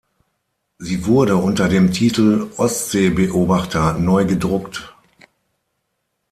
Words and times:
Sie 0.79 1.05
wurde 1.05 1.35
unter 1.37 1.69
dem 1.69 1.91
Titel 1.91 2.49
"Ostsee-Beobachter" 2.57 3.99
neu 3.99 4.25
gedruckt. 4.25 4.95